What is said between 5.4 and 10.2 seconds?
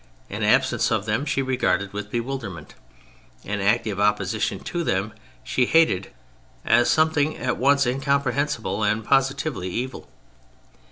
she hated as something at once incomprehensible and positively evil.